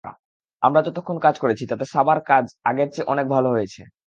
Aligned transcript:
আমরা 0.61 0.81
যতক্ষণ 0.87 1.17
কাজ 1.19 1.35
করেছি, 1.39 1.63
তাতে 1.67 1.85
সাবার 1.93 2.19
কাজ 2.29 2.45
আগের 2.65 2.89
চেয়ে 2.93 3.09
অনেক 3.13 3.25
ভালো 3.35 3.49
হয়েছে। 3.55 3.81